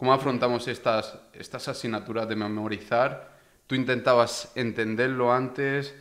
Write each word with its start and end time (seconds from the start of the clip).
¿Cómo 0.00 0.14
afrontamos 0.14 0.66
estas, 0.66 1.18
estas 1.34 1.68
asignaturas 1.68 2.26
de 2.26 2.34
memorizar? 2.34 3.36
¿Tú 3.66 3.74
intentabas 3.74 4.50
entenderlo 4.54 5.30
antes? 5.30 5.94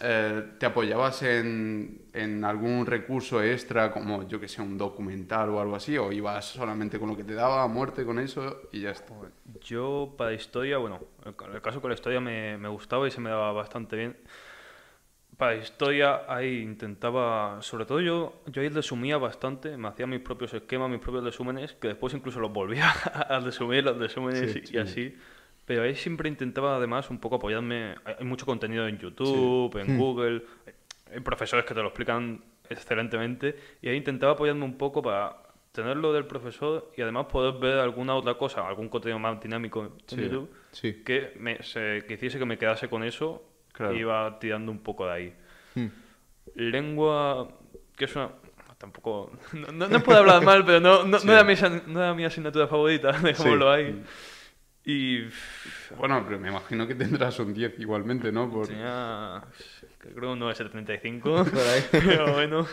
Eh, 0.00 0.52
¿Te 0.58 0.64
apoyabas 0.64 1.22
en, 1.24 2.42
algún 2.42 2.86
recurso 2.86 3.42
extra, 3.42 3.90
como 3.90 4.26
yo 4.26 4.40
que 4.40 4.48
sé, 4.48 4.62
un 4.62 4.78
documental 4.78 5.50
o 5.50 5.60
algo 5.60 5.76
así? 5.76 5.98
¿O 5.98 6.10
ibas 6.10 6.46
solamente 6.46 6.98
con 6.98 7.10
lo 7.10 7.16
que 7.18 7.22
te 7.22 7.34
daba, 7.34 7.62
a 7.62 7.68
muerte 7.68 8.06
con 8.06 8.18
eso 8.18 8.62
y 8.72 8.80
ya 8.80 8.92
está? 8.92 9.12
Yo 9.60 10.14
para 10.16 10.32
historia, 10.32 10.78
bueno, 10.78 11.00
en 11.26 11.52
el 11.52 11.60
caso 11.60 11.82
con 11.82 11.90
la 11.90 11.96
historia 11.96 12.20
me 12.20 12.68
gustaba 12.68 13.06
y 13.06 13.10
se 13.10 13.20
me 13.20 13.28
daba 13.28 13.52
bastante 13.52 13.94
bien. 13.94 14.16
Para 15.36 15.56
historia 15.56 16.22
ahí 16.28 16.60
intentaba, 16.60 17.60
sobre 17.60 17.86
todo 17.86 18.00
yo, 18.00 18.42
yo 18.46 18.62
ahí 18.62 18.68
resumía 18.68 19.16
bastante, 19.16 19.76
me 19.76 19.88
hacía 19.88 20.06
mis 20.06 20.20
propios 20.20 20.54
esquemas, 20.54 20.90
mis 20.90 21.00
propios 21.00 21.24
resúmenes, 21.24 21.72
que 21.72 21.88
después 21.88 22.14
incluso 22.14 22.40
los 22.40 22.52
volvía 22.52 22.90
a 23.28 23.40
resumir, 23.40 23.84
los 23.84 23.96
resúmenes 23.98 24.70
y, 24.72 24.78
así. 24.78 25.16
Pero 25.64 25.82
ahí 25.82 25.94
siempre 25.96 26.28
intentaba 26.28 26.76
además 26.76 27.10
un 27.10 27.18
poco 27.18 27.36
apoyarme. 27.36 27.94
Hay 28.04 28.24
mucho 28.24 28.44
contenido 28.44 28.86
en 28.86 28.98
YouTube, 28.98 29.74
en 29.78 29.96
hmm. 29.96 29.98
Google, 29.98 30.42
hay 31.12 31.20
profesores 31.20 31.64
que 31.64 31.74
te 31.74 31.80
lo 31.80 31.88
explican 31.88 32.44
excelentemente. 32.68 33.56
Y 33.80 33.88
ahí 33.88 33.96
intentaba 33.96 34.34
apoyarme 34.34 34.64
un 34.64 34.76
poco 34.76 35.00
para 35.00 35.36
tenerlo 35.72 36.12
del 36.12 36.26
profesor 36.26 36.92
y 36.96 37.02
además 37.02 37.26
poder 37.26 37.54
ver 37.60 37.78
alguna 37.78 38.14
otra 38.14 38.34
cosa, 38.34 38.68
algún 38.68 38.88
contenido 38.88 39.18
más 39.18 39.40
dinámico 39.40 39.82
en 39.82 40.16
YouTube, 40.16 40.50
que, 41.04 41.32
me, 41.40 41.62
se, 41.62 42.04
que 42.06 42.14
hiciese 42.14 42.38
que 42.38 42.44
me 42.44 42.58
quedase 42.58 42.88
con 42.88 43.02
eso 43.02 43.53
y 43.92 43.98
iba 43.98 44.38
tirando 44.38 44.70
un 44.70 44.78
poco 44.78 45.06
de 45.06 45.12
ahí. 45.12 45.36
Hmm. 45.74 45.88
Lengua, 46.54 47.48
que 47.96 48.04
es 48.04 48.16
una 48.16 48.30
tampoco. 48.78 49.32
No, 49.52 49.88
no, 49.88 50.00
puedo 50.00 50.18
hablar 50.18 50.42
mal, 50.42 50.64
pero 50.64 50.80
no, 50.80 51.04
no, 51.04 51.18
era 51.32 51.44
mi, 51.44 51.54
no, 51.86 52.00
era 52.00 52.14
mi, 52.14 52.24
asignatura 52.24 52.66
favorita, 52.66 53.12
dejémoslo 53.22 53.70
ahí. 53.70 53.92
Hmm. 53.92 54.04
Y. 54.84 55.20
Bueno, 55.96 56.22
pero 56.26 56.38
me 56.38 56.48
imagino 56.48 56.86
que 56.86 56.94
tendrás 56.94 57.38
un 57.38 57.54
10 57.54 57.78
igualmente, 57.78 58.30
¿no? 58.30 58.50
Por... 58.50 58.66
Tenía. 58.66 59.42
Creo 59.98 60.32
un 60.32 60.40
9,75. 60.40 61.88
pero 61.90 62.32
bueno. 62.34 62.66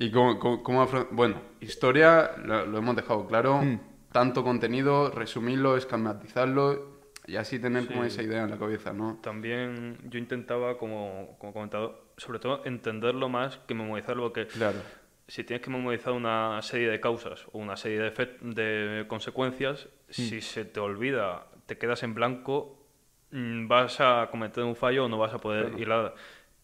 ¿Y 0.00 0.10
cómo, 0.10 0.38
cómo, 0.62 0.86
Bueno, 1.12 1.40
historia, 1.60 2.32
lo, 2.38 2.76
hemos 2.76 2.96
dejado 2.96 3.26
claro. 3.26 3.62
Hmm. 3.62 3.80
Tanto 4.10 4.44
contenido, 4.44 5.10
resumirlo, 5.10 5.76
esquematizarlo 5.76 6.93
y 7.26 7.36
así 7.36 7.58
tener 7.58 7.86
como 7.86 8.04
esa 8.04 8.22
idea 8.22 8.44
en 8.44 8.50
la 8.50 8.58
cabeza, 8.58 8.92
¿no? 8.92 9.18
También 9.22 9.98
yo 10.04 10.18
intentaba, 10.18 10.76
como, 10.76 11.36
como 11.38 11.52
comentado, 11.52 12.12
sobre 12.16 12.38
todo 12.38 12.62
entenderlo 12.64 13.28
más 13.28 13.58
que 13.66 13.74
memorizarlo, 13.74 14.32
que 14.32 14.46
claro. 14.46 14.78
si 15.26 15.42
tienes 15.44 15.64
que 15.64 15.70
memorizar 15.70 16.12
una 16.12 16.60
serie 16.62 16.88
de 16.90 17.00
causas 17.00 17.46
o 17.52 17.58
una 17.58 17.76
serie 17.76 17.98
de, 18.00 18.10
de 18.42 19.06
consecuencias, 19.08 19.88
si 20.10 20.36
mm. 20.36 20.40
se 20.42 20.64
te 20.66 20.80
olvida, 20.80 21.46
te 21.66 21.78
quedas 21.78 22.02
en 22.02 22.14
blanco, 22.14 22.86
mm, 23.30 23.68
vas 23.68 24.00
a 24.00 24.28
cometer 24.30 24.62
un 24.64 24.76
fallo 24.76 25.06
o 25.06 25.08
no 25.08 25.18
vas 25.18 25.32
a 25.32 25.38
poder 25.38 25.72
ir 25.74 25.80
hilar. 25.80 26.14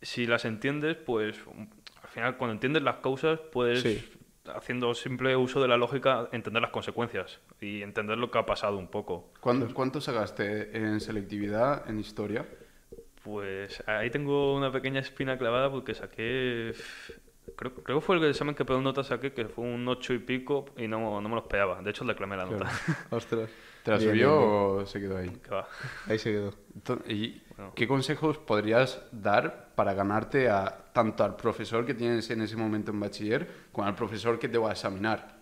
Si 0.02 0.26
las 0.26 0.44
entiendes, 0.44 0.96
pues 0.96 1.38
al 2.02 2.08
final 2.08 2.36
cuando 2.36 2.52
entiendes 2.52 2.82
las 2.82 2.96
causas 2.96 3.40
puedes, 3.52 3.82
haciendo 4.56 4.94
simple 4.94 5.36
uso 5.36 5.60
de 5.60 5.68
la 5.68 5.76
lógica, 5.76 6.28
entender 6.32 6.62
las 6.62 6.70
consecuencias 6.70 7.40
y 7.60 7.82
entender 7.82 8.18
lo 8.18 8.30
que 8.30 8.38
ha 8.38 8.46
pasado 8.46 8.76
un 8.78 8.88
poco. 8.88 9.30
¿Cuánto, 9.40 9.72
¿Cuánto 9.74 10.00
sacaste 10.00 10.76
en 10.76 11.00
selectividad, 11.00 11.88
en 11.88 12.00
historia? 12.00 12.46
Pues 13.22 13.82
ahí 13.86 14.10
tengo 14.10 14.56
una 14.56 14.72
pequeña 14.72 15.00
espina 15.00 15.36
clavada 15.36 15.70
porque 15.70 15.94
saqué 15.94 16.72
Creo, 17.56 17.74
creo 17.74 18.00
que 18.00 18.06
fue 18.06 18.16
el 18.16 18.24
examen 18.24 18.54
que 18.54 18.64
peor 18.64 18.82
nota 18.82 19.02
saqué, 19.02 19.32
que 19.32 19.46
fue 19.46 19.64
un 19.64 19.86
8 19.86 20.14
y 20.14 20.18
pico, 20.18 20.66
y 20.76 20.86
no, 20.86 21.20
no 21.20 21.28
me 21.28 21.34
lo 21.34 21.40
esperaba. 21.42 21.80
De 21.82 21.90
hecho, 21.90 22.04
declamé 22.04 22.36
la 22.36 22.46
nota. 22.46 22.70
Ostras. 23.10 23.50
¿Te 23.82 23.90
la 23.92 24.00
subió 24.00 24.40
o 24.40 24.86
se 24.86 25.00
quedó 25.00 25.16
ahí? 25.16 25.32
Ahí 26.06 26.18
se 26.18 26.32
quedó. 26.32 26.54
¿Y 27.06 27.40
qué 27.74 27.88
consejos 27.88 28.38
podrías 28.38 29.02
dar 29.10 29.70
para 29.74 29.94
ganarte 29.94 30.50
a 30.50 30.84
tanto 30.92 31.24
al 31.24 31.36
profesor 31.36 31.86
que 31.86 31.94
tienes 31.94 32.28
en 32.30 32.42
ese 32.42 32.56
momento 32.56 32.90
en 32.90 33.00
bachiller 33.00 33.48
como 33.72 33.86
al 33.86 33.94
profesor 33.94 34.38
que 34.38 34.48
te 34.48 34.58
va 34.58 34.70
a 34.70 34.72
examinar? 34.72 35.40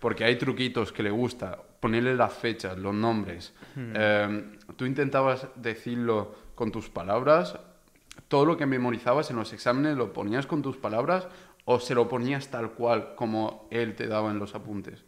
Porque 0.00 0.24
hay 0.24 0.36
truquitos 0.36 0.92
que 0.92 1.02
le 1.02 1.10
gusta, 1.10 1.58
ponerle 1.80 2.14
las 2.14 2.32
fechas, 2.32 2.76
los 2.76 2.94
nombres. 2.94 3.54
Hmm. 3.74 3.92
Em, 3.94 4.58
tú 4.76 4.84
intentabas 4.84 5.46
decirlo 5.54 6.34
con 6.54 6.72
tus 6.72 6.88
palabras 6.88 7.56
todo 8.28 8.44
lo 8.44 8.56
que 8.56 8.66
memorizabas 8.66 9.30
en 9.30 9.36
los 9.36 9.52
exámenes 9.52 9.96
lo 9.96 10.12
ponías 10.12 10.46
con 10.46 10.62
tus 10.62 10.76
palabras 10.76 11.28
o 11.64 11.80
se 11.80 11.94
lo 11.94 12.08
ponías 12.08 12.48
tal 12.48 12.72
cual 12.72 13.14
como 13.14 13.68
él 13.70 13.94
te 13.94 14.06
daba 14.06 14.30
en 14.30 14.38
los 14.38 14.54
apuntes? 14.54 15.04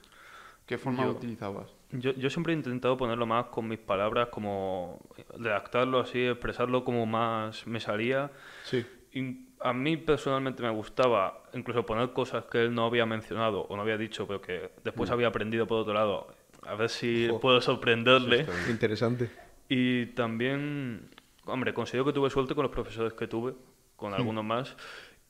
¿Qué 0.67 0.77
forma 0.77 1.07
lo 1.07 1.13
utilizabas? 1.13 1.73
Yo, 1.93 2.13
yo, 2.13 2.29
siempre 2.29 2.53
he 2.53 2.57
intentado 2.57 2.99
ponerlo 2.99 3.25
más 3.25 3.47
con 3.47 3.67
mis 3.67 3.79
palabras, 3.79 4.29
como 4.29 5.01
redactarlo 5.39 6.01
así, 6.01 6.27
expresarlo 6.27 6.85
como 6.85 7.07
más 7.07 7.67
me 7.67 7.81
salía. 7.81 8.31
Sí. 8.65 8.85
Y 9.15 9.49
a 9.61 9.73
mí 9.73 9.97
personalmente 9.97 10.63
me 10.63 10.71
gustaba 10.71 11.45
incluso 11.55 11.87
poner 11.87 12.13
cosas 12.13 12.45
que 12.45 12.63
él 12.65 12.75
no 12.75 12.85
había 12.85 13.07
mencionado 13.07 13.63
o 13.63 13.77
no 13.77 13.83
había 13.83 13.97
dicho, 13.97 14.27
pero 14.27 14.43
que 14.43 14.71
después 14.85 15.09
mm. 15.09 15.13
había 15.15 15.29
aprendido 15.29 15.67
por 15.67 15.79
otro 15.79 15.95
lado. 15.95 16.29
A 16.67 16.75
ver 16.75 16.91
si 16.91 17.29
puedo 17.41 17.61
sorprenderle. 17.63 18.47
Interesante. 18.69 19.31
Y 19.71 20.07
también 20.07 21.09
hombre, 21.49 21.75
considero 21.75 22.05
que 22.05 22.13
tuve 22.13 22.31
suerte 22.31 22.55
con 22.55 22.63
los 22.63 22.73
profesores 22.73 23.13
que 23.13 23.27
tuve, 23.27 23.55
con 23.97 24.13
hmm. 24.13 24.15
algunos 24.15 24.45
más. 24.45 24.77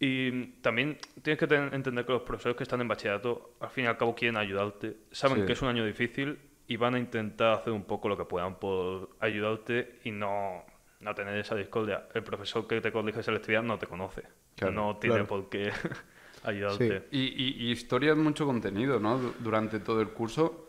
Y 0.00 0.46
también 0.60 0.98
tienes 1.22 1.38
que 1.38 1.54
entender 1.54 2.06
que 2.06 2.12
los 2.12 2.22
profesores 2.22 2.56
que 2.56 2.62
están 2.62 2.80
en 2.80 2.88
bachillerato, 2.88 3.56
al 3.60 3.70
fin 3.70 3.84
y 3.84 3.86
al 3.88 3.96
cabo, 3.96 4.14
quieren 4.14 4.36
ayudarte. 4.36 4.96
Saben 5.10 5.44
que 5.44 5.54
es 5.54 5.62
un 5.62 5.68
año 5.68 5.84
difícil 5.84 6.38
y 6.68 6.76
van 6.76 6.94
a 6.94 6.98
intentar 6.98 7.54
hacer 7.54 7.72
un 7.72 7.84
poco 7.84 8.08
lo 8.08 8.16
que 8.16 8.24
puedan 8.24 8.56
por 8.56 9.10
ayudarte 9.18 9.98
y 10.04 10.12
no, 10.12 10.62
no 11.00 11.14
tener 11.14 11.36
esa 11.38 11.56
discordia. 11.56 12.06
El 12.14 12.22
profesor 12.22 12.66
que 12.68 12.80
te 12.80 12.92
corrige 12.92 13.22
selectividad 13.22 13.62
no 13.62 13.78
te 13.78 13.86
conoce. 13.86 14.22
no 14.70 14.98
tiene 14.98 15.24
por 15.24 15.48
qué 15.48 15.72
ayudarte. 16.44 17.08
Y, 17.10 17.20
y, 17.20 17.66
y 17.66 17.70
historia 17.72 18.12
es 18.12 18.18
mucho 18.18 18.46
contenido, 18.46 19.00
¿no? 19.00 19.18
Durante 19.40 19.80
todo 19.80 20.00
el 20.00 20.10
curso. 20.10 20.67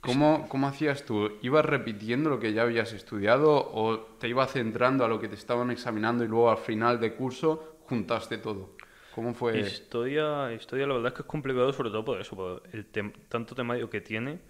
¿Cómo, 0.00 0.48
¿Cómo, 0.48 0.68
hacías 0.68 1.04
tú? 1.04 1.32
¿Ibas 1.42 1.64
repitiendo 1.64 2.30
lo 2.30 2.38
que 2.38 2.52
ya 2.52 2.62
habías 2.62 2.92
estudiado 2.92 3.50
o 3.52 3.98
te 4.18 4.28
ibas 4.28 4.52
centrando 4.52 5.04
a 5.04 5.08
lo 5.08 5.18
que 5.18 5.28
te 5.28 5.34
estaban 5.34 5.70
examinando 5.70 6.22
y 6.24 6.28
luego 6.28 6.50
al 6.50 6.58
final 6.58 7.00
de 7.00 7.14
curso 7.14 7.78
juntaste 7.86 8.38
todo? 8.38 8.76
¿Cómo 9.14 9.34
fue? 9.34 9.58
Historia, 9.58 10.52
historia 10.52 10.86
la 10.86 10.94
verdad 10.94 11.08
es 11.08 11.14
que 11.14 11.22
es 11.22 11.26
complicado 11.26 11.72
sobre 11.72 11.90
todo 11.90 12.04
por 12.04 12.20
eso, 12.20 12.36
por 12.36 12.62
el 12.72 12.86
tanto 13.28 13.54
temario 13.54 13.88
que 13.88 14.00
tiene. 14.00 14.40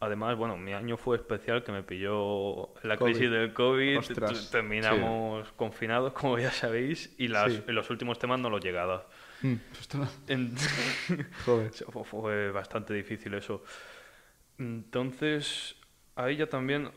Además, 0.00 0.36
bueno, 0.36 0.56
mi 0.56 0.72
año 0.72 0.96
fue 0.96 1.16
especial 1.16 1.64
que 1.64 1.72
me 1.72 1.82
pilló 1.82 2.74
la 2.82 2.96
crisis 2.96 3.30
del 3.30 3.52
COVID, 3.52 4.00
terminamos 4.50 5.50
confinados, 5.52 6.12
como 6.12 6.38
ya 6.38 6.52
sabéis, 6.52 7.14
y 7.16 7.28
las, 7.28 7.66
los 7.66 7.90
últimos 7.90 8.18
temas 8.18 8.38
no 8.38 8.50
los 8.50 8.62
llegados. 8.62 9.02
Mm. 9.42 9.54
fue 12.04 12.50
bastante 12.50 12.92
difícil 12.94 13.34
eso. 13.34 13.62
Entonces, 14.58 15.76
ahí 16.16 16.36
ya 16.36 16.48
también, 16.48 16.90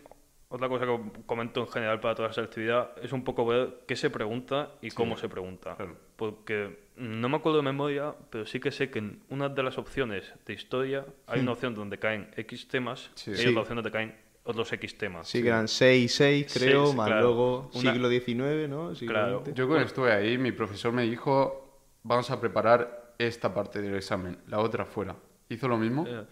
otra 0.50 0.70
cosa 0.70 0.86
que 0.86 1.00
comento 1.26 1.62
en 1.62 1.68
general 1.68 2.00
para 2.00 2.16
toda 2.16 2.30
esa 2.30 2.42
actividad 2.42 2.92
es 3.02 3.12
un 3.12 3.24
poco 3.24 3.46
ver 3.46 3.84
qué 3.88 3.96
se 3.96 4.10
pregunta 4.10 4.72
y 4.82 4.92
cómo 4.92 5.18
se 5.18 5.30
pregunta. 5.30 5.78
Porque 6.16 6.88
no 6.96 7.30
me 7.30 7.38
acuerdo 7.38 7.58
de 7.58 7.64
memoria, 7.64 8.16
pero 8.30 8.46
sí 8.46 8.60
que 8.60 8.72
sé 8.72 8.90
que 8.90 9.00
en 9.00 9.22
una 9.30 9.50
de 9.50 9.64
las 9.64 9.78
opciones 9.78 10.34
de 10.46 10.54
historia 10.54 11.06
hay 11.28 11.42
una 11.42 11.52
hmm. 11.52 11.54
opción 11.54 11.76
donde 11.76 12.00
caen 12.00 12.30
X 12.36 12.68
temas 12.68 13.12
y 13.26 13.32
hay 13.32 13.48
otra 13.48 13.62
opción 13.62 13.76
donde 13.78 13.92
caen 13.92 14.16
otros 14.48 14.72
X 14.74 14.98
temas. 14.98 15.28
Sí, 15.28 15.42
que 15.42 15.50
eran 15.50 15.68
6 15.68 16.06
y 16.06 16.08
6, 16.08 16.54
creo, 16.54 16.94
más 16.94 17.10
luego 17.10 17.70
siglo 17.74 18.10
XIX, 18.10 18.70
¿no? 18.70 18.94
claro. 18.94 19.44
Yo 19.54 19.68
cuando 19.68 19.86
estuve 19.86 20.12
ahí, 20.12 20.38
mi 20.38 20.54
profesor 20.54 20.94
me 20.94 21.04
dijo, 21.04 21.82
vamos 22.04 22.32
a 22.32 22.40
preparar 22.40 23.14
esta 23.18 23.54
parte 23.54 23.82
del 23.82 23.96
examen, 23.96 24.38
la 24.48 24.60
otra 24.60 24.86
fuera. 24.86 25.16
¿Hizo 25.50 25.68
lo 25.68 25.78
mismo? 25.78 26.06
Eh, 26.08 26.24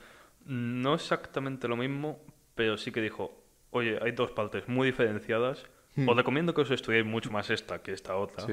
no 0.46 0.94
exactamente 0.94 1.68
lo 1.68 1.76
mismo, 1.76 2.20
pero 2.56 2.78
sí 2.78 2.92
que 2.92 3.02
dijo, 3.02 3.44
oye, 3.72 4.00
hay 4.02 4.12
dos 4.12 4.32
partes 4.32 4.68
muy 4.68 4.88
diferenciadas. 4.88 5.66
Hmm. 5.96 6.09
Os 6.09 6.16
recomiendo 6.16 6.53
que 6.53 6.62
os 6.62 6.72
estudiéis 6.72 7.06
mucho 7.06 7.32
más 7.32 7.50
esta 7.50 7.82
que 7.82 7.92
esta 7.92 8.16
otra. 8.16 8.46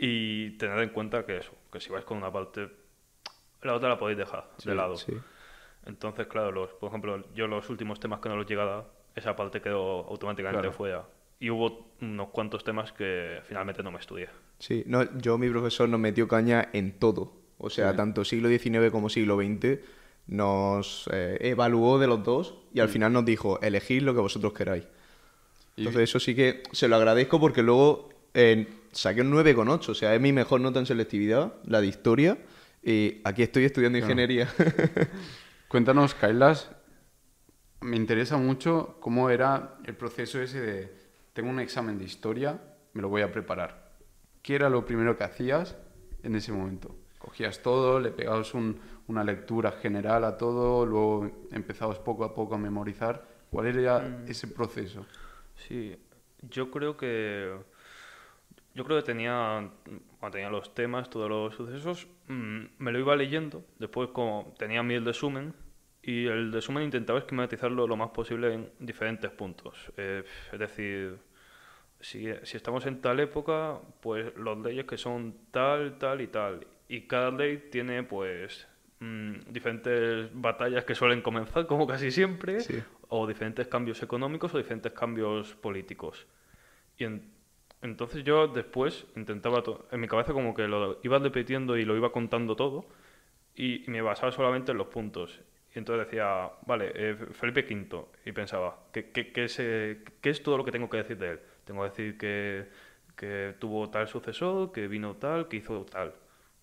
Y 0.00 0.50
tened 0.58 0.82
en 0.82 0.90
cuenta 0.90 1.24
que 1.24 1.38
eso, 1.38 1.52
que 1.72 1.80
si 1.80 1.90
vais 1.90 2.04
con 2.04 2.18
una 2.18 2.32
parte, 2.32 2.68
la 3.62 3.74
otra 3.74 3.88
la 3.88 3.98
podéis 3.98 4.18
dejar 4.18 4.50
de 4.64 4.74
lado. 4.74 4.96
Entonces, 5.86 6.26
claro, 6.26 6.52
los, 6.52 6.70
por 6.74 6.88
ejemplo, 6.88 7.24
yo 7.34 7.46
los 7.46 7.68
últimos 7.70 8.00
temas 8.00 8.20
que 8.20 8.28
no 8.28 8.36
los 8.36 8.46
llegaba, 8.46 8.88
esa 9.14 9.34
parte 9.36 9.60
quedó 9.60 10.06
automáticamente 10.08 10.70
fuera. 10.70 11.04
Y 11.40 11.50
hubo 11.50 11.92
unos 12.00 12.30
cuantos 12.30 12.64
temas 12.64 12.92
que 12.92 13.40
finalmente 13.44 13.82
no 13.82 13.92
me 13.92 14.00
estudié. 14.00 14.28
Sí, 14.58 14.82
no, 14.86 15.16
yo 15.18 15.38
mi 15.38 15.48
profesor 15.48 15.88
nos 15.88 16.00
metió 16.00 16.26
caña 16.26 16.68
en 16.72 16.98
todo. 16.98 17.32
O 17.58 17.70
sea, 17.70 17.94
tanto 17.94 18.24
siglo 18.24 18.48
XIX 18.48 18.90
como 18.90 19.08
siglo 19.08 19.36
XX 19.36 19.78
nos 20.28 21.08
eh, 21.12 21.38
evaluó 21.40 21.98
de 21.98 22.06
los 22.06 22.22
dos 22.22 22.54
y 22.72 22.80
al 22.80 22.88
mm. 22.88 22.92
final 22.92 23.12
nos 23.12 23.24
dijo, 23.24 23.60
elegid 23.60 24.02
lo 24.02 24.14
que 24.14 24.20
vosotros 24.20 24.52
queráis. 24.52 24.84
Entonces 25.76 26.02
eso 26.02 26.20
sí 26.20 26.34
que 26.34 26.62
se 26.72 26.88
lo 26.88 26.96
agradezco 26.96 27.40
porque 27.40 27.62
luego 27.62 28.08
eh, 28.34 28.66
saqué 28.92 29.22
un 29.22 29.32
9,8, 29.32 29.88
o 29.88 29.94
sea, 29.94 30.14
es 30.14 30.20
mi 30.20 30.32
mejor 30.32 30.60
nota 30.60 30.78
en 30.78 30.86
selectividad, 30.86 31.54
la 31.64 31.80
de 31.80 31.86
historia, 31.86 32.38
y 32.82 33.20
aquí 33.24 33.42
estoy 33.42 33.64
estudiando 33.64 33.98
ingeniería. 33.98 34.48
Cuéntanos, 35.68 36.14
Kailas, 36.14 36.70
me 37.80 37.96
interesa 37.96 38.36
mucho 38.36 38.96
cómo 39.00 39.30
era 39.30 39.76
el 39.84 39.94
proceso 39.94 40.40
ese 40.42 40.60
de, 40.60 40.92
tengo 41.32 41.48
un 41.48 41.60
examen 41.60 41.98
de 41.98 42.04
historia, 42.04 42.60
me 42.92 43.02
lo 43.02 43.08
voy 43.08 43.22
a 43.22 43.30
preparar. 43.30 43.92
¿Qué 44.42 44.56
era 44.56 44.68
lo 44.68 44.84
primero 44.84 45.16
que 45.16 45.24
hacías 45.24 45.76
en 46.22 46.34
ese 46.34 46.52
momento? 46.52 46.96
Cogías 47.28 47.60
todo, 47.60 48.00
le 48.00 48.10
pegabas 48.10 48.54
un, 48.54 48.80
una 49.06 49.22
lectura 49.22 49.72
general 49.72 50.24
a 50.24 50.38
todo, 50.38 50.86
luego 50.86 51.30
empezabas 51.52 51.98
poco 51.98 52.24
a 52.24 52.34
poco 52.34 52.54
a 52.54 52.58
memorizar. 52.58 53.22
¿Cuál 53.50 53.66
era 53.66 53.98
Mm. 53.98 54.30
ese 54.30 54.48
proceso? 54.48 55.04
Sí, 55.54 55.94
yo 56.40 56.70
creo 56.70 56.96
que 56.96 57.52
yo 58.74 58.82
creo 58.84 58.96
que 58.98 59.04
tenía 59.04 59.68
tenía 60.32 60.48
los 60.48 60.74
temas, 60.74 61.10
todos 61.10 61.28
los 61.28 61.54
sucesos, 61.54 62.06
mm, 62.28 62.60
me 62.78 62.92
lo 62.92 62.98
iba 62.98 63.14
leyendo. 63.14 63.62
Después 63.78 64.08
como 64.14 64.54
tenía 64.58 64.82
mi 64.82 64.94
el 64.94 65.04
resumen 65.04 65.52
y 66.02 66.26
el 66.26 66.50
resumen 66.50 66.84
intentaba 66.84 67.18
esquematizarlo 67.18 67.86
lo 67.86 67.96
más 67.96 68.08
posible 68.10 68.54
en 68.54 68.70
diferentes 68.78 69.30
puntos. 69.30 69.92
Eh, 69.98 70.24
es 70.50 70.58
decir, 70.58 71.18
si, 72.00 72.26
si 72.44 72.56
estamos 72.56 72.86
en 72.86 73.02
tal 73.02 73.20
época, 73.20 73.80
pues 74.00 74.34
los 74.36 74.56
leyes 74.58 74.86
que 74.86 74.96
son 74.96 75.34
tal, 75.50 75.98
tal 75.98 76.22
y 76.22 76.28
tal. 76.28 76.66
Y 76.88 77.02
cada 77.02 77.30
ley 77.30 77.68
tiene 77.70 78.02
pues 78.02 78.66
mm, 79.00 79.40
diferentes 79.50 80.30
batallas 80.32 80.84
que 80.84 80.94
suelen 80.94 81.20
comenzar, 81.22 81.66
como 81.66 81.86
casi 81.86 82.10
siempre, 82.10 82.60
Sí. 82.60 82.82
o 83.08 83.26
diferentes 83.26 83.66
cambios 83.68 84.02
económicos 84.02 84.54
o 84.54 84.58
diferentes 84.58 84.92
cambios 84.92 85.54
políticos. 85.54 86.26
Y 86.96 87.04
en- 87.04 87.30
entonces 87.82 88.24
yo 88.24 88.48
después 88.48 89.06
intentaba, 89.16 89.62
en 89.92 90.00
mi 90.00 90.08
cabeza 90.08 90.32
como 90.32 90.54
que 90.54 90.66
lo 90.66 90.98
iba 91.02 91.18
repitiendo 91.18 91.76
y 91.76 91.84
lo 91.84 91.96
iba 91.96 92.10
contando 92.10 92.56
todo 92.56 92.86
y, 93.54 93.84
y 93.86 93.90
me 93.90 94.00
basaba 94.02 94.32
solamente 94.32 94.72
en 94.72 94.78
los 94.78 94.88
puntos. 94.88 95.40
Y 95.74 95.78
entonces 95.78 96.06
decía, 96.06 96.50
vale, 96.66 96.90
eh, 96.94 97.14
Felipe 97.32 97.60
V, 97.72 98.04
y 98.24 98.32
pensaba, 98.32 98.78
¿qué, 98.92 99.10
qué, 99.10 99.30
qué 99.32 99.44
es, 99.44 99.56
eh, 99.60 100.02
qué 100.20 100.30
es 100.30 100.42
todo 100.42 100.56
lo 100.56 100.64
que 100.64 100.72
tengo 100.72 100.88
que 100.88 100.96
decir 100.96 101.18
de 101.18 101.32
él? 101.32 101.40
Tengo 101.64 101.82
que 101.82 101.88
decir 101.90 102.18
que, 102.18 102.66
que 103.14 103.54
tuvo 103.58 103.90
tal 103.90 104.08
sucesor, 104.08 104.72
que 104.72 104.88
vino 104.88 105.16
tal, 105.16 105.46
que 105.48 105.58
hizo 105.58 105.84
tal. 105.84 106.14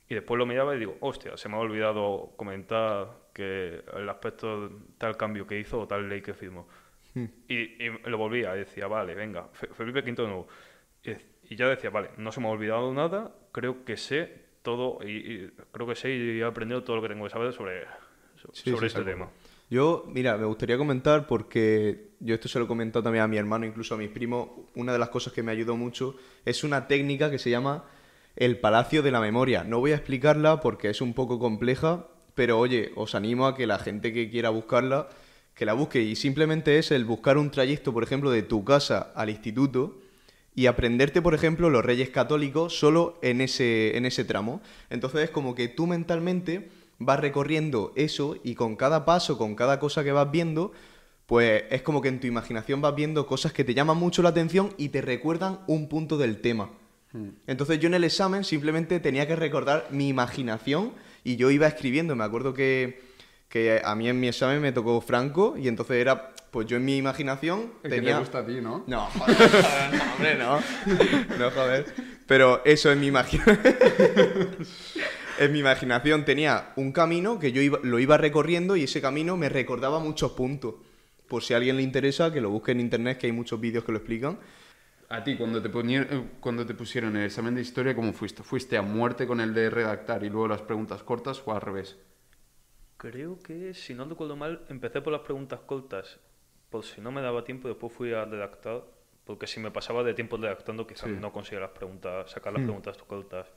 Y 0.08 0.14
después 0.16 0.38
lo 0.38 0.46
miraba 0.46 0.76
y 0.76 0.80
digo, 0.80 0.98
hostia, 1.00 1.36
se 1.36 1.50
me 1.50 1.56
ha 1.56 1.60
olvidado 1.60 2.34
comentar 2.38 3.08
que 3.34 3.84
el 3.96 4.08
aspecto 4.08 4.70
tal 4.98 5.18
cambio 5.18 5.48
que 5.48 5.60
hizo 5.60 5.80
o 5.80 5.88
tal 5.88 6.08
ley 6.08 6.22
que 6.22 6.34
firmó. 6.34 6.68
Y, 7.48 7.84
y 7.86 7.90
lo 8.06 8.18
volvía 8.18 8.56
y 8.56 8.60
decía, 8.60 8.88
vale, 8.88 9.16
venga, 9.16 9.48
Fe- 9.54 9.68
Felipe 9.74 10.00
V 10.00 10.12
de 10.12 10.28
nuevo. 10.28 10.48
Y, 11.50 11.56
ya 11.56 11.68
decía, 11.70 11.90
vale, 11.90 12.10
no 12.18 12.32
se 12.32 12.42
me 12.42 12.48
ha 12.48 12.52
olvidado 12.52 12.94
nada, 12.94 13.34
creo 13.52 13.86
que 13.86 13.96
sé 13.98 14.46
todo 14.62 15.00
y, 15.02 15.12
y 15.12 15.52
creo 15.72 15.88
que 15.88 15.96
sé 15.96 16.12
y 16.14 16.40
he 16.40 16.44
aprendido 16.44 16.84
todo 16.84 16.98
lo 16.98 17.02
que 17.02 17.10
tengo 17.10 17.24
que 17.24 17.30
saber 17.30 17.54
sobre, 17.54 17.86
sobre 18.36 18.56
sí, 18.56 18.72
este 18.72 19.00
sí. 19.00 19.06
tema. 19.06 19.30
Yo, 19.70 20.04
mira, 20.08 20.38
me 20.38 20.46
gustaría 20.46 20.78
comentar 20.78 21.26
porque 21.26 22.10
yo 22.20 22.36
esto 22.36 22.48
se 22.48 22.60
lo 22.60 22.66
he 22.66 22.68
comentado 22.68 23.02
también 23.04 23.24
a 23.24 23.28
mi 23.28 23.38
hermano, 23.38 23.66
incluso 23.66 23.96
a 23.96 23.98
mis 23.98 24.10
primos. 24.10 24.50
Una 24.76 24.92
de 24.94 25.00
las 25.00 25.10
cosas 25.10 25.34
que 25.34 25.42
me 25.42 25.52
ayudó 25.52 25.76
mucho 25.78 26.18
es 26.44 26.64
una 26.64 26.88
técnica 26.88 27.32
que 27.32 27.40
se 27.40 27.50
llama 27.50 27.86
el 28.36 28.60
Palacio 28.60 29.02
de 29.02 29.12
la 29.12 29.22
Memoria. 29.22 29.64
No 29.64 29.80
voy 29.80 29.92
a 29.92 29.96
explicarla 29.96 30.60
porque 30.60 30.90
es 30.90 31.02
un 31.02 31.14
poco 31.14 31.40
compleja, 31.40 32.08
pero 32.34 32.60
oye, 32.60 32.92
os 32.96 33.16
animo 33.16 33.48
a 33.48 33.56
que 33.56 33.68
la 33.68 33.80
gente 33.80 34.14
que 34.14 34.30
quiera 34.30 34.50
buscarla, 34.50 35.08
que 35.54 35.66
la 35.66 35.74
busque. 35.74 36.02
Y 36.02 36.16
simplemente 36.16 36.78
es 36.78 36.92
el 36.92 37.06
buscar 37.06 37.38
un 37.38 37.52
trayecto, 37.52 37.94
por 37.94 38.04
ejemplo, 38.04 38.30
de 38.32 38.44
tu 38.44 38.64
casa 38.64 39.12
al 39.16 39.30
instituto 39.30 40.00
y 40.54 40.68
aprenderte, 40.68 41.22
por 41.22 41.34
ejemplo, 41.34 41.70
los 41.70 41.84
reyes 41.84 42.10
católicos 42.10 42.78
solo 42.78 43.18
en 43.22 43.42
ese, 43.42 43.98
en 43.98 44.06
ese 44.06 44.26
tramo. 44.26 44.62
Entonces 44.90 45.22
es 45.24 45.30
como 45.30 45.56
que 45.56 45.68
tú 45.68 45.88
mentalmente 45.88 46.70
vas 46.98 47.20
recorriendo 47.20 47.92
eso 47.96 48.38
y 48.44 48.56
con 48.56 48.76
cada 48.76 49.06
paso, 49.06 49.38
con 49.38 49.56
cada 49.56 49.80
cosa 49.80 50.04
que 50.04 50.14
vas 50.14 50.32
viendo, 50.32 50.72
pues 51.26 51.64
es 51.70 51.82
como 51.82 52.02
que 52.02 52.10
en 52.10 52.20
tu 52.20 52.28
imaginación 52.28 52.82
vas 52.82 52.96
viendo 52.96 53.28
cosas 53.28 53.52
que 53.52 53.64
te 53.64 53.74
llaman 53.74 53.98
mucho 53.98 54.22
la 54.22 54.30
atención 54.30 54.74
y 54.78 54.90
te 54.90 55.02
recuerdan 55.02 55.60
un 55.68 55.90
punto 55.90 56.18
del 56.18 56.40
tema. 56.40 56.70
Entonces 57.48 57.80
yo 57.80 57.88
en 57.88 57.94
el 57.94 58.04
examen 58.04 58.44
simplemente 58.44 59.00
tenía 59.00 59.28
que 59.28 59.36
recordar 59.36 59.88
mi 59.92 60.08
imaginación 60.10 60.94
y 61.24 61.36
yo 61.38 61.50
iba 61.52 61.68
escribiendo. 61.68 62.16
Me 62.16 62.24
acuerdo 62.24 62.54
que, 62.54 63.02
que 63.50 63.82
a 63.84 63.96
mí 63.96 64.08
en 64.10 64.20
mi 64.20 64.28
examen 64.28 64.62
me 64.62 64.72
tocó 64.72 65.00
Franco 65.02 65.56
y 65.58 65.68
entonces 65.68 65.98
era, 65.98 66.34
pues 66.52 66.68
yo 66.68 66.78
en 66.78 66.86
mi 66.86 66.98
imaginación 66.98 67.72
El 67.84 67.90
que 67.92 67.96
tenía... 67.98 68.14
te 68.16 68.20
gusta 68.20 68.40
a 68.40 68.46
ti, 68.46 68.60
¿no? 68.62 68.84
No, 68.88 69.06
joder, 69.08 69.36
joder, 69.38 69.94
no, 69.94 70.14
hombre, 70.14 70.36
no. 70.36 70.60
No, 71.40 71.52
joder. 71.52 71.86
Pero 72.28 72.62
eso 72.66 72.92
en 72.92 73.00
mi 73.00 73.08
imaginación. 73.08 73.60
en 75.40 75.52
mi 75.52 75.60
imaginación 75.60 76.26
tenía 76.26 76.72
un 76.76 76.92
camino 76.92 77.40
que 77.40 77.52
yo 77.52 77.62
iba- 77.62 77.80
lo 77.84 78.00
iba 78.00 78.18
recorriendo 78.18 78.76
y 78.76 78.84
ese 78.84 79.02
camino 79.02 79.38
me 79.38 79.50
recordaba 79.50 80.00
muchos 80.00 80.32
puntos. 80.32 80.76
Por 81.28 81.44
si 81.44 81.54
a 81.54 81.58
alguien 81.58 81.78
le 81.78 81.82
interesa, 81.84 82.32
que 82.32 82.40
lo 82.42 82.50
busque 82.50 82.72
en 82.72 82.80
internet, 82.80 83.18
que 83.18 83.28
hay 83.28 83.32
muchos 83.34 83.60
vídeos 83.60 83.84
que 83.84 83.92
lo 83.92 83.98
explican. 83.98 84.38
A 85.10 85.24
ti, 85.24 85.38
cuando 85.38 85.62
te, 85.62 85.70
ponieron, 85.70 86.08
eh, 86.12 86.30
cuando 86.40 86.66
te 86.66 86.74
pusieron 86.74 87.16
el 87.16 87.26
examen 87.26 87.54
de 87.56 87.62
historia, 87.62 87.96
¿cómo 87.96 88.12
fuiste? 88.14 88.44
¿Fuiste 88.44 88.76
a 88.78 88.82
muerte 88.82 89.28
con 89.28 89.40
el 89.40 89.54
de 89.54 89.70
redactar 89.70 90.24
y 90.24 90.30
luego 90.30 90.48
las 90.48 90.62
preguntas 90.64 91.04
cortas 91.04 91.42
o 91.46 91.54
al 91.54 91.62
revés? 91.62 91.98
Creo 92.98 93.38
que, 93.40 93.74
si 93.74 93.94
no 93.94 94.06
recuerdo 94.06 94.36
mal, 94.36 94.66
empecé 94.70 95.02
por 95.02 95.14
las 95.14 95.22
preguntas 95.22 95.60
cortas, 95.62 96.20
por 96.70 96.84
si 96.84 97.02
no 97.02 97.12
me 97.12 97.22
daba 97.22 97.44
tiempo, 97.44 97.68
y 97.68 97.72
después 97.72 97.94
fui 97.94 98.14
a 98.14 98.26
redactar, 98.26 98.84
porque 99.26 99.48
si 99.48 99.60
me 99.60 99.70
pasaba 99.72 100.04
de 100.04 100.14
tiempo 100.14 100.38
redactando, 100.38 100.88
quizás 100.88 101.10
Sí. 101.10 101.16
no 101.20 101.32
conseguía 101.32 101.60
las 101.62 101.72
preguntas, 101.72 102.32
sacar 102.32 102.54
las 102.54 102.64
preguntas 102.64 102.98
cortas. 102.98 103.48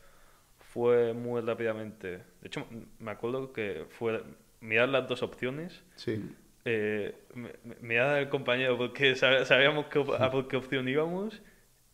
Fue 0.58 1.14
muy 1.14 1.40
rápidamente. 1.40 2.08
De 2.18 2.46
hecho, 2.48 2.66
me 2.98 3.10
acuerdo 3.12 3.52
que 3.52 3.86
fue 3.88 4.22
mirar 4.60 4.88
las 4.90 5.08
dos 5.08 5.22
opciones, 5.22 5.82
Sí. 5.96 6.22
Eh, 6.68 7.14
m- 7.34 7.50
m- 7.64 7.76
mirar 7.80 8.16
al 8.16 8.28
compañero 8.28 8.76
porque 8.76 9.12
sab- 9.14 9.44
sabíamos 9.44 9.86
que 9.86 9.98
a 10.18 10.30
por 10.30 10.48
qué 10.48 10.56
opción 10.56 10.86
íbamos 10.88 11.40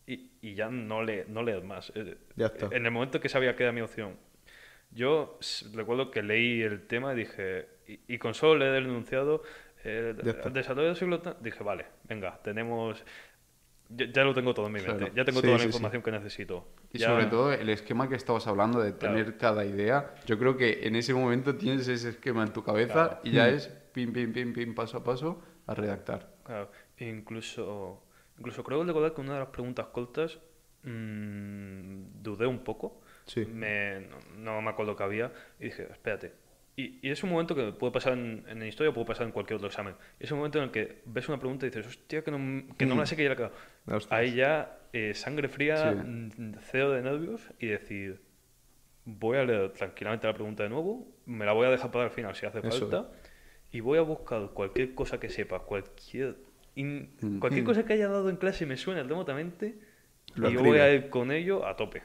y, 0.07 0.31
y 0.41 0.53
ya 0.55 0.69
no, 0.69 1.01
le, 1.03 1.25
no 1.27 1.41
leer 1.43 1.63
más. 1.63 1.91
Eh, 1.95 2.17
Ya 2.35 2.47
está. 2.47 2.67
En 2.75 2.85
el 2.85 2.91
momento 2.91 3.19
que 3.19 3.29
sabía 3.29 3.55
que 3.55 3.63
era 3.63 3.71
mi 3.71 3.81
opción, 3.81 4.17
yo 4.91 5.39
recuerdo 5.73 6.11
que 6.11 6.21
leí 6.23 6.61
el 6.61 6.85
tema 6.87 7.13
y 7.13 7.17
dije, 7.17 7.67
y, 7.87 7.99
y 8.07 8.17
con 8.17 8.33
solo 8.33 8.57
leer 8.59 8.75
el 8.75 8.85
enunciado, 8.85 9.43
está. 9.83 10.47
el 10.47 10.53
desarrollo 10.53 10.87
del 10.87 10.95
siglo 10.95 11.21
dije, 11.41 11.63
vale, 11.63 11.85
venga, 12.07 12.39
tenemos... 12.43 13.03
Ya, 13.87 14.07
ya 14.11 14.23
lo 14.23 14.33
tengo 14.33 14.51
todo 14.55 14.65
en 14.65 14.73
mi 14.73 14.79
mente, 14.81 14.97
Claro. 14.97 15.13
ya 15.15 15.25
tengo 15.25 15.41
Sí, 15.41 15.45
toda 15.45 15.57
la 15.57 15.59
sí, 15.59 15.63
sí. 15.65 15.67
información 15.67 16.01
que 16.01 16.11
necesito. 16.11 16.67
Y 16.91 16.97
Ya- 16.97 17.07
sobre 17.09 17.25
todo 17.27 17.53
el 17.53 17.69
esquema 17.69 18.09
que 18.09 18.15
estabas 18.15 18.47
hablando 18.47 18.79
de 18.81 18.97
Claro. 18.97 19.15
tener 19.15 19.37
cada 19.37 19.63
idea, 19.63 20.15
yo 20.25 20.39
creo 20.39 20.57
que 20.57 20.87
en 20.87 20.95
ese 20.95 21.13
momento 21.13 21.55
tienes 21.55 21.87
ese 21.87 22.09
esquema 22.09 22.41
en 22.43 22.51
tu 22.51 22.63
cabeza 22.63 22.93
Claro. 23.09 23.19
y 23.23 23.31
ya 23.31 23.47
es 23.49 23.71
pim, 23.95 24.11
pim, 24.11 24.33
pim, 24.33 24.53
pim, 24.53 24.75
paso 24.75 24.97
a 24.97 25.03
paso 25.03 25.41
a 25.67 25.73
redactar. 25.73 26.27
Claro, 26.43 26.69
e 26.97 27.07
incluso, 27.07 28.03
incluso 28.37 28.61
creo 28.63 28.83
recordar 28.83 29.13
que 29.13 29.21
una 29.21 29.33
de 29.33 29.39
las 29.39 29.49
preguntas 29.49 29.87
cortas 29.87 30.37
mm, 30.83 32.21
dudé 32.21 32.45
un 32.45 32.59
poco. 32.59 33.01
Sí. 33.25 33.45
Me, 33.45 34.01
no, 34.01 34.19
no 34.37 34.61
me 34.61 34.69
acuerdo 34.69 34.95
que 34.95 35.03
había 35.03 35.31
y 35.59 35.65
dije, 35.65 35.87
espérate. 35.89 36.33
Y, 36.77 36.99
y 37.07 37.09
es 37.09 37.23
un 37.23 37.29
momento 37.29 37.55
que 37.55 37.71
puede 37.71 37.93
pasar 37.93 38.13
en, 38.13 38.43
en 38.49 38.59
la 38.59 38.67
historia 38.67 38.89
o 38.89 38.93
puede 38.93 39.07
pasar 39.07 39.25
en 39.25 39.31
cualquier 39.31 39.55
otro 39.55 39.69
examen. 39.69 39.95
Es 40.19 40.29
un 40.31 40.39
momento 40.39 40.57
en 40.57 40.65
el 40.65 40.71
que 40.71 41.01
ves 41.05 41.29
una 41.29 41.39
pregunta 41.39 41.65
y 41.65 41.69
dices, 41.69 41.87
hostia, 41.87 42.21
que 42.21 42.31
no, 42.31 42.75
que 42.75 42.85
no 42.85 42.95
me 42.95 43.01
la 43.01 43.05
sé 43.05 43.15
que 43.15 43.23
ya 43.23 43.29
la 43.29 43.33
he 43.35 43.37
cagado". 43.37 43.55
Ostras. 43.87 44.11
Ahí 44.11 44.35
ya 44.35 44.77
eh, 44.91 45.13
sangre 45.13 45.47
fría, 45.47 45.77
Sí. 45.93 45.95
mm, 46.05 46.55
cero 46.59 46.91
de 46.91 47.01
nervios 47.01 47.41
y 47.59 47.67
decir, 47.67 48.21
voy 49.05 49.37
a 49.37 49.45
leer 49.45 49.71
tranquilamente 49.71 50.27
la 50.27 50.33
pregunta 50.33 50.63
de 50.63 50.69
nuevo, 50.69 51.07
me 51.25 51.45
la 51.45 51.53
voy 51.53 51.65
a 51.65 51.69
dejar 51.69 51.91
para 51.91 52.05
el 52.05 52.11
final 52.11 52.35
si 52.35 52.45
hace 52.45 52.59
Eso 52.59 52.89
falta 52.89 53.09
y 53.75 53.81
voy 53.81 53.97
a 53.97 54.01
buscar 54.03 54.51
cualquier 54.53 54.95
cosa 54.95 55.19
que 55.19 55.29
sepa, 55.29 55.59
cualquier 55.59 56.37
in- 56.75 57.09
Mm. 57.19 57.39
cualquier 57.39 57.63
Mm. 57.63 57.67
cosa 57.67 57.85
que 57.85 57.91
haya 57.93 58.07
dado 58.07 58.29
en 58.29 58.37
clase 58.37 58.65
me 58.65 58.77
suene 58.77 59.03
remotamente 59.03 59.75
Lo 60.35 60.49
y 60.49 60.53
yo 60.53 60.63
voy 60.63 60.77
a 60.77 60.93
ir 60.93 61.09
con 61.09 61.29
ello 61.31 61.65
a 61.67 61.75
tope. 61.75 62.01